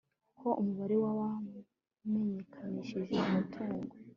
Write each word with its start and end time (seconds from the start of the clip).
ko 0.39 0.47
umubare 0.61 0.95
w 1.03 1.05
abamenyekanishije 1.11 3.15
umutungo 3.25 3.91